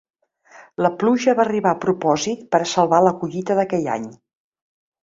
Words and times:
La 0.85 0.89
pluja 1.03 1.35
va 1.41 1.45
arribar 1.45 1.75
a 1.75 1.79
propòsit 1.85 2.43
per 2.57 2.63
a 2.65 2.69
salvar 2.75 3.05
la 3.11 3.17
collita 3.21 3.61
d'aquell 3.63 3.89
any. 4.01 4.13